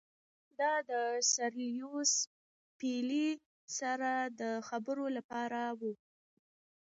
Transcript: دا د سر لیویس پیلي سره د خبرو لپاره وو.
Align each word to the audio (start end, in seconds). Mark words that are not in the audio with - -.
دا 0.59 0.73
د 0.89 0.91
سر 1.33 1.51
لیویس 1.67 2.13
پیلي 2.79 3.29
سره 3.77 4.11
د 4.39 4.43
خبرو 4.67 5.05
لپاره 5.17 5.61
وو. 5.79 5.93